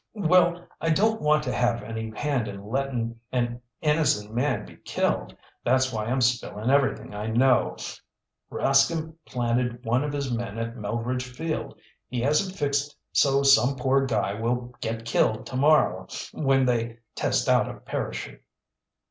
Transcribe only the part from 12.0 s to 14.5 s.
He has it fixed so some poor guy